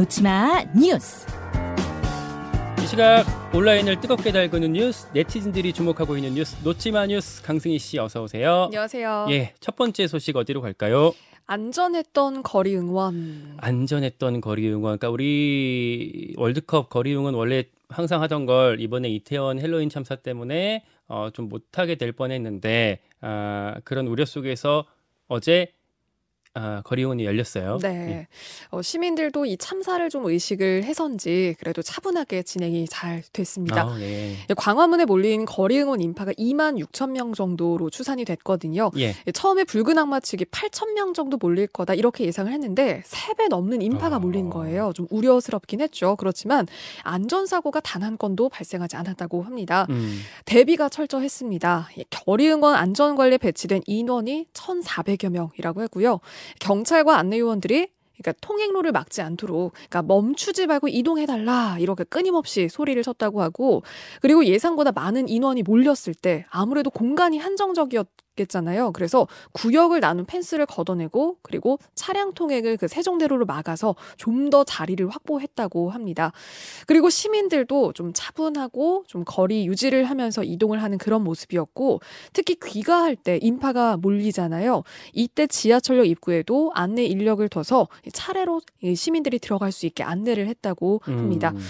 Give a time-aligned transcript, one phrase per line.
[0.00, 1.26] 놓치마 뉴스.
[2.82, 8.22] 이 시각 온라인을 뜨겁게 달구는 뉴스, 네티즌들이 주목하고 있는 뉴스, 놓치마 뉴스 강승희 씨 어서
[8.22, 8.62] 오세요.
[8.64, 9.26] 안녕하세요.
[9.28, 11.12] 예, 첫 번째 소식 어디로 갈까요?
[11.46, 13.58] 안전했던 거리 응원.
[13.58, 14.98] 안전했던 거리 응원.
[14.98, 21.28] 그러니까 우리 월드컵 거리 응원 원래 항상 하던 걸 이번에 이태원 헬로윈 참사 때문에 어,
[21.30, 24.86] 좀 못하게 될 뻔했는데 아, 그런 우려 속에서
[25.28, 25.74] 어제
[26.54, 27.78] 아, 거리원이 열렸어요.
[27.80, 27.88] 네.
[27.88, 28.26] 예.
[28.70, 33.82] 어, 시민들도 이 참사를 좀 의식을 해서인지 그래도 차분하게 진행이 잘 됐습니다.
[33.82, 34.32] 아, 예.
[34.32, 38.90] 예, 광화문에 몰린 거리 응원 인파가 2만 6천 명 정도로 추산이 됐거든요.
[38.98, 39.14] 예.
[39.26, 43.80] 예, 처음에 붉은 악마 측이 8천 명 정도 몰릴 거다 이렇게 예상을 했는데 3배 넘는
[43.80, 44.18] 인파가 어.
[44.18, 44.92] 몰린 거예요.
[44.94, 46.16] 좀 우려스럽긴 했죠.
[46.16, 46.66] 그렇지만
[47.04, 49.86] 안전사고가 단 한 건도 발생하지 않았다고 합니다.
[49.90, 50.20] 음.
[50.46, 51.90] 대비가 철저했습니다.
[51.98, 56.20] 예, 거리응원 안전관리에 배치된 인원이 1,400여 명이라고 했고요.
[56.60, 57.88] 경찰과 안내요원들이
[58.22, 63.82] 그러니까 통행로를 막지 않도록 그러니까 멈추지 말고 이동해 달라 이렇게 끊임없이 소리를 쳤다고 하고
[64.20, 68.06] 그리고 예상보다 많은 인원이 몰렸을 때 아무래도 공간이 한정적이었
[68.40, 68.92] 겠잖아요.
[68.92, 75.90] 그래서 구역을 나눈 펜스를 걷어내고 그리고 차량 통행을 그 세종대로로 막아서 좀 더 자리를 확보했다고
[75.90, 76.32] 합니다.
[76.86, 82.00] 그리고 시민들도 좀 차분하고 좀 거리 유지를 하면서 이동을 하는 그런 모습이었고
[82.32, 84.82] 특히 귀가할 때 인파가 몰리잖아요.
[85.12, 91.52] 이때 지하철역 입구에도 안내 인력을 둬서 차례로 이 시민들이 들어갈 수 있게 안내를 했다고 합니다.
[91.54, 91.60] 음.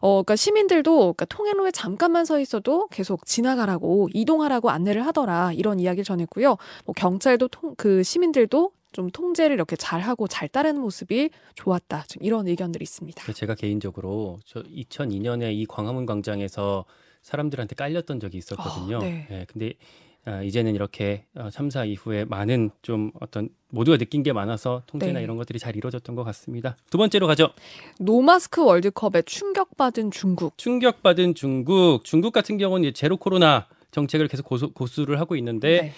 [0.00, 6.04] 어, 그러니까 시민들도 그러니까 통행로에 잠깐만 서 있어도 계속 지나가라고 이동하라고 안내를 하더라 이런 이야기를
[6.04, 6.56] 전 했고요.
[6.84, 12.04] 뭐 경찰도 통, 그 시민들도 좀 통제를 이렇게 잘 하고 잘 따르는 모습이 좋았다.
[12.08, 13.24] 좀 이런 의견들이 있습니다.
[13.24, 16.84] 그 제가 개인적으로 저 2002년에 이 광화문 광장에서
[17.22, 18.96] 사람들한테 깔렸던 적이 있었거든요.
[18.96, 19.28] 아, 네.
[19.30, 19.74] 예, 근데
[20.24, 25.22] 아, 이제는 이렇게 어, 참사 이후에 많은 좀 어떤 모두가 느낀 게 많아서 통제나 네.
[25.22, 26.76] 이런 것들이 잘 이루어졌던 것 같습니다.
[26.90, 27.50] 두 번째로 가죠.
[27.98, 30.58] 노마스크 월드컵에 충격받은 중국.
[30.58, 32.04] 충격받은 중국.
[32.04, 35.92] 중국 같은 경우는 제로 코로나 정책을 계속 고수, 고수를 하고 있는데 네.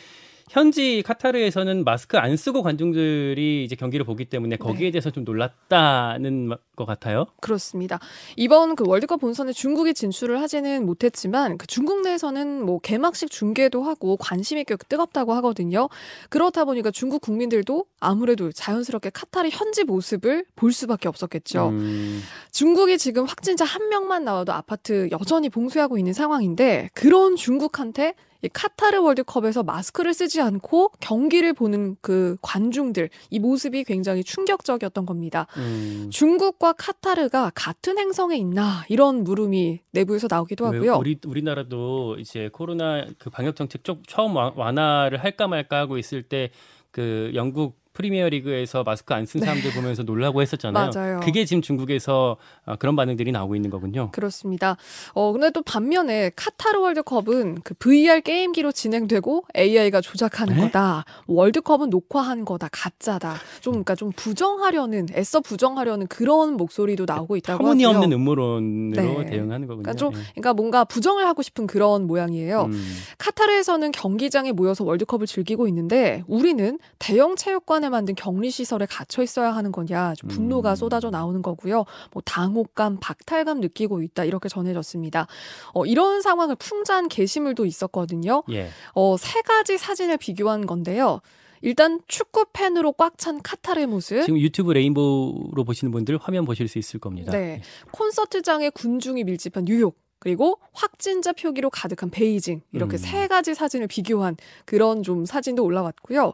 [0.51, 4.91] 현지 카타르에서는 마스크 안 쓰고 관중들이 이제 경기를 보기 때문에 거기에 네.
[4.93, 7.27] 대해서 좀 놀랐다는 것 같아요.
[7.41, 7.99] 그렇습니다.
[8.37, 14.17] 이번 그 월드컵 본선에 중국이 진출을 하지는 못했지만 그 중국 내에서는 뭐 개막식 중계도 하고
[14.17, 15.89] 관심이 꽤 뜨겁다고 하거든요.
[16.29, 21.69] 그렇다 보니까 중국 국민들도 아무래도 자연스럽게 카타르 현지 모습을 볼 수밖에 없었겠죠.
[21.69, 22.21] 음,
[22.51, 28.99] 중국이 지금 확진자 한 명만 나와도 아파트 여전히 봉쇄하고 있는 상황인데 그런 중국한테 이 카타르
[29.01, 35.47] 월드컵에서 마스크를 쓰지 않고 경기를 보는 그 관중들 이 모습이 굉장히 충격적이었던 겁니다.
[35.57, 36.09] 음.
[36.11, 40.97] 중국과 카타르가 같은 행성에 있나 이런 물음이 내부에서 나오기도 왜 하고요.
[40.97, 46.23] 우리 우리나라도 이제 코로나 그 방역 정책 쪽 처음 완- 완화를 할까 말까 하고 있을
[46.23, 46.51] 때
[46.91, 50.91] 그 영국 프리미어 리그에서 마스크 안 쓴 사람들 보면서 놀라고 했었잖아요.
[50.91, 50.99] 네.
[50.99, 51.21] 맞아요.
[51.21, 54.11] 그게 지금 중국에서 아, 그런 반응들이 나오고 있는 거군요.
[54.13, 54.77] 그렇습니다.
[55.15, 60.63] 어, 근데 또 반면에 카타르 월드컵은 그 VR 게임기로 진행되고 AI가 조작하는 네?
[60.63, 61.05] 거다.
[61.27, 62.69] 월드컵은 녹화한 거다.
[62.73, 63.37] 가짜다.
[63.61, 67.69] 좀, 그러니까 좀 부정하려는, 애써 부정하려는 그런 목소리도 나오고 있다고 하고요.
[67.69, 69.27] 터무니없는 음모론으로 네.
[69.27, 69.83] 대응하는 거군요.
[69.83, 70.19] 그러니까 좀, 예.
[70.35, 72.65] 그러니까 뭔가 부정을 하고 싶은 그런 모양이에요.
[72.65, 72.95] 음.
[73.19, 79.55] 카타르에서는 경기장에 모여서 월드컵을 즐기고 있는데 우리는 대형 체육관 에 만든 격리 시설에 갇혀 있어야
[79.55, 80.77] 하는 거냐 좀 분노가 음.
[80.77, 81.85] 쏟아져 나오는 거고요.
[82.13, 85.27] 뭐 당혹감, 박탈감 느끼고 있다 이렇게 전해졌습니다.
[85.75, 88.43] 어, 이런 상황을 풍자한 게시물도 있었거든요.
[88.51, 88.69] 예.
[88.95, 91.21] 어, 세 가지 사진을 비교한 건데요.
[91.63, 94.23] 일단 축구 팬으로 꽉 찬 카타르의 모습.
[94.25, 97.31] 지금 유튜브 레인보우로 보시는 분들 화면 보실 수 있을 겁니다.
[97.31, 97.63] 네.
[97.93, 100.02] 콘서트장에 군중이 밀집한 뉴욕.
[100.23, 102.99] 그리고 확진자 표기로 가득한 베이징 이렇게 음.
[102.99, 106.33] 세 가지 사진을 비교한 그런 좀 사진도 올라왔고요.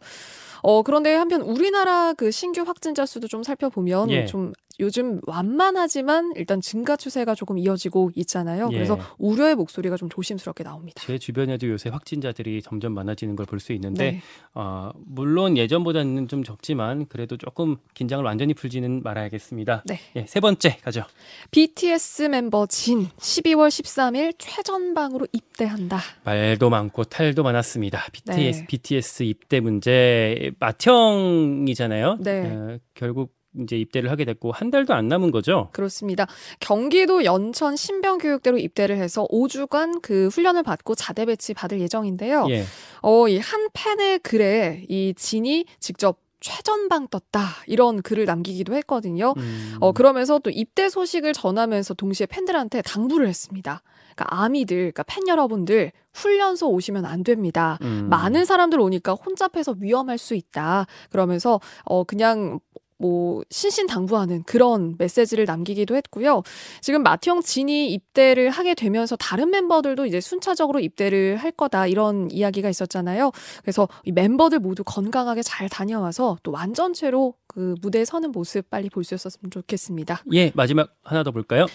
[0.63, 4.27] 어 그런데 한편 우리나라 그 신규 확진자 수도 좀 살펴보면 예.
[4.27, 8.69] 좀 요즘 완만하지만 일단 증가 추세가 조금 이어지고 있잖아요.
[8.71, 8.75] 예.
[8.77, 11.03] 그래서 우려의 목소리가 좀 조심스럽게 나옵니다.
[11.05, 14.23] 제 주변에도 요새 확진자들이 점점 많아지는 걸 볼 수 있는데 네.
[14.55, 19.83] 어, 물론 예전보다는 좀 적지만 그래도 조금 긴장을 완전히 풀지는 말아야겠습니다.
[19.87, 19.99] 네.
[20.15, 21.03] 예, 세 번째 가죠.
[21.51, 25.99] BTS 멤버 진 12월 13일 최전방으로 입대한다.
[26.25, 28.05] 말도 많고 탈도 많았습니다.
[28.13, 28.67] BTS, 네.
[28.67, 32.19] BTS 입대 문제 맏형이잖아요.
[32.21, 32.47] 네.
[32.51, 35.71] 어, 결국 이제 입대를 하게 됐고 한 달도 안 남은 거죠.
[35.73, 36.27] 그렇습니다.
[36.61, 42.47] 경기도 연천 신병교육대로 입대를 해서 5주간 그 훈련을 받고 자대 배치 받을 예정인데요.
[42.51, 42.65] 예.
[43.03, 49.35] 어, 이 한 팬의 글에 이 진이 직접 최전방 떴다 이런 글을 남기기도 했거든요.
[49.37, 53.83] 음, 어 그러면서 또 입대 소식을 전하면서 동시에 팬들한테 당부를 했습니다.
[54.15, 57.79] 그러니까 아미들, 그러니까 팬 여러분들 훈련소 오시면 안 됩니다.
[57.83, 60.87] 음, 많은 사람들 오니까 혼잡해서 위험할 수 있다.
[61.11, 62.59] 그러면서 어 그냥
[62.99, 66.43] 뭐 신신당부하는 그런 메시지를 남기기도 했고요.
[66.81, 72.69] 지금 마티형 진이 입대를 하게 되면서 다른 멤버들도 이제 순차적으로 입대를 할 거다 이런 이야기가
[72.69, 73.31] 있었잖아요.
[73.63, 79.05] 그래서 이 멤버들 모두 건강하게 잘 다녀와서 또 완전체로 그 무대에 서는 모습 빨리 볼
[79.05, 80.23] 수 있었으면 좋겠습니다.
[80.35, 81.67] 예, 마지막 하나 더 볼까요?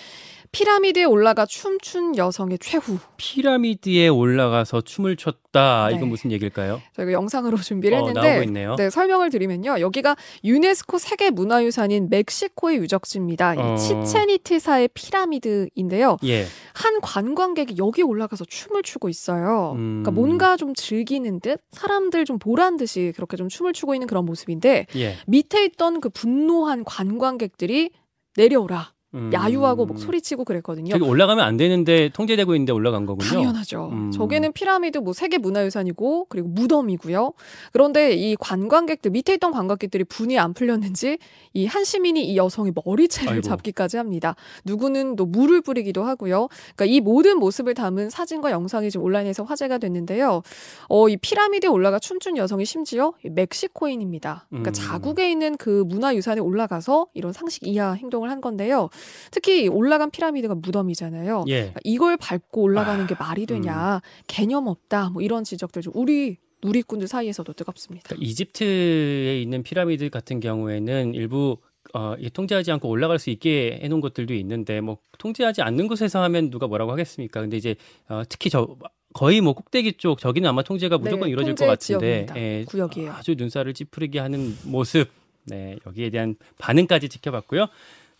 [0.54, 3.00] 피라미드에 올라가 춤춘 여성의 최후.
[3.18, 5.88] 피라미드에 올라가서 춤을 췄다.
[5.90, 5.96] 네.
[5.96, 6.80] 이건 무슨 얘기일까요?
[6.96, 8.76] 저희가 영상으로 준비를 어, 했는데 나오고 있네요.
[8.76, 9.80] 네, 설명을 드리면요.
[9.80, 13.56] 여기가 유네스코 세계 문화유산인 멕시코의 유적지입니다.
[13.58, 13.74] 어.
[13.74, 16.18] 이 치체니트사의 피라미드인데요.
[16.26, 16.46] 예.
[16.76, 19.72] 한 관광객이 여기 올라가서 춤을 추고 있어요.
[19.76, 20.04] 음.
[20.04, 24.24] 그러니까 뭔가 좀 즐기는 듯 사람들 좀 보란 듯이 그렇게 좀 춤을 추고 있는 그런
[24.26, 25.18] 모습인데 예.
[25.26, 27.90] 밑에 있던 그 분노한 관광객들이
[28.38, 28.94] 내려오라.
[29.14, 29.32] 음.
[29.34, 30.92] 야유하고 막 소리치고 그랬거든요.
[30.92, 33.28] 저기 올라가면 안 되는데 통제되고 있는데 올라간 거군요.
[33.30, 33.90] 당연하죠.
[33.92, 34.12] 음.
[34.12, 37.34] 저게는 피라미드 뭐 세계 문화유산이고 그리고 무덤이고요.
[37.72, 41.18] 그런데 이 관광객들 밑에 있던 관광객들이 분이 안 풀렸는지
[41.54, 43.42] 이 한 시민이 이 여성의 머리채를 아이고.
[43.42, 44.36] 잡기까지 합니다.
[44.66, 46.50] 누구는 또 물을 뿌리기도 하고요.
[46.76, 50.44] 그러니까 이 모든 모습을 담은 사진과 영상이 지금 온라인에서 화제가 됐는데요.
[50.90, 54.46] 어, 이 피라미드에 올라가 춤춘 여성이 심지어 이 멕시코인입니다.
[54.50, 54.74] 그러니까 음.
[54.74, 58.90] 자국에 있는 그 문화유산에 올라가서 이런 상식 이하 행동을 한 건데요.
[59.32, 61.46] 특히 올라간 피라미드가 무덤이잖아요.
[61.48, 61.54] 예.
[61.54, 66.38] 그러니까 이걸 밟고 올라가는 아, 게 말이 되냐 개념 없다 뭐 이런 지적들 좀 우리
[66.64, 68.08] 누리꾼들 사이에서도 뜨겁습니다.
[68.08, 71.58] 그러니까 이집트에 있는 피라미드 같은 경우에는 일부
[71.94, 76.68] 어, 통제하지 않고 올라갈 수 있게 해놓은 것들도 있는데 뭐 통제하지 않는 곳에서 하면 누가
[76.68, 77.42] 뭐라고 하겠습니까?
[77.42, 77.76] 근데 이제
[78.08, 78.76] 어, 특히 저
[79.14, 82.38] 거의 뭐 꼭대기 쪽 저기는 아마 통제가 무조건 네, 이루어질 통제 것 같은데 지역입니다.
[82.38, 83.12] 예, 구역이에요.
[83.12, 85.08] 아주 눈살을 찌푸리게 하는 모습
[85.46, 87.68] 네 여기에 대한 반응까지 지켜봤고요.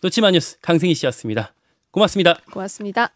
[0.04, 1.54] 놓치마 뉴스 강승희 씨였습니다.
[1.90, 2.36] 고맙습니다.
[2.52, 3.10] 고맙습니다.